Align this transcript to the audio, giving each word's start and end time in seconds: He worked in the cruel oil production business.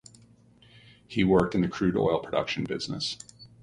He 1.05 1.23
worked 1.23 1.53
in 1.53 1.61
the 1.61 1.67
cruel 1.67 2.05
oil 2.09 2.19
production 2.21 2.63
business. 2.63 3.19